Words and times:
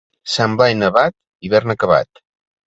Sant 0.35 0.55
Blai 0.61 0.73
nevat, 0.79 1.15
hivern 1.49 1.75
acabat. 1.75 2.25